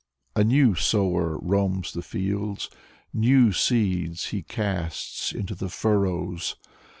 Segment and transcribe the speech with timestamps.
[0.35, 2.71] A new sower Roams the fields.
[3.13, 6.55] New seeds He casts into die furrows.